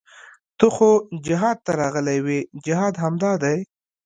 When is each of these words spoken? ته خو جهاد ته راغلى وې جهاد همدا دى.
ته 0.57 0.67
خو 0.75 0.89
جهاد 1.27 1.57
ته 1.65 1.71
راغلى 1.81 2.17
وې 2.25 2.39
جهاد 2.65 2.93
همدا 3.03 3.31
دى. 3.43 3.57